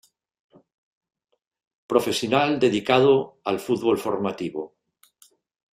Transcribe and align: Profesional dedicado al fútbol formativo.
Profesional 1.87 2.59
dedicado 2.59 3.37
al 3.43 3.59
fútbol 3.59 3.99
formativo. 3.99 4.75